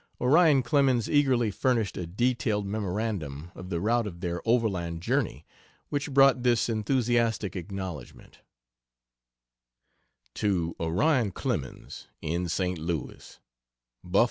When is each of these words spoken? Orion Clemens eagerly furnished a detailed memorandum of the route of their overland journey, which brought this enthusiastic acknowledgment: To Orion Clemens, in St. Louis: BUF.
Orion 0.19 0.63
Clemens 0.63 1.07
eagerly 1.07 1.51
furnished 1.51 1.95
a 1.95 2.07
detailed 2.07 2.65
memorandum 2.65 3.51
of 3.53 3.69
the 3.69 3.79
route 3.79 4.07
of 4.07 4.19
their 4.19 4.41
overland 4.49 4.99
journey, 5.03 5.45
which 5.89 6.09
brought 6.11 6.41
this 6.41 6.69
enthusiastic 6.69 7.55
acknowledgment: 7.55 8.39
To 10.33 10.75
Orion 10.79 11.29
Clemens, 11.29 12.07
in 12.19 12.49
St. 12.49 12.79
Louis: 12.79 13.37
BUF. 14.03 14.19